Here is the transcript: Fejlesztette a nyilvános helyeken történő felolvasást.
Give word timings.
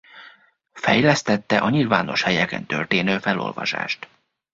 Fejlesztette 0.73 1.57
a 1.57 1.69
nyilvános 1.69 2.23
helyeken 2.23 2.65
történő 2.65 3.17
felolvasást. 3.19 4.07